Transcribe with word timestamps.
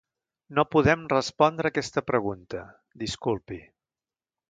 No 0.59 0.63
podem 0.75 1.03
respondre 1.13 1.71
aquesta 1.73 2.05
pregunta, 2.09 2.65
disculpi. 3.07 3.65